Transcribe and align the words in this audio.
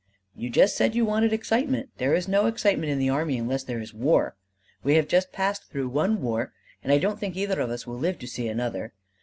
"You 0.35 0.49
just 0.49 0.75
said 0.75 0.95
you 0.95 1.05
wanted 1.05 1.31
excitement. 1.31 1.89
There 1.99 2.15
is 2.15 2.27
no 2.27 2.47
excitement 2.47 2.91
in 2.91 2.97
the 2.97 3.11
army 3.11 3.37
unless 3.37 3.63
there 3.63 3.79
is 3.79 3.93
war. 3.93 4.35
We 4.81 4.95
have 4.95 5.07
just 5.07 5.31
passed 5.31 5.69
through 5.69 5.89
one 5.89 6.21
war, 6.23 6.53
and 6.83 6.91
I 6.91 6.97
don't 6.97 7.19
think 7.19 7.37
either 7.37 7.59
of 7.61 7.69
us 7.69 7.85
will 7.85 7.99
live 7.99 8.17
to 8.17 8.27
see 8.27 8.47
another. 8.47 8.93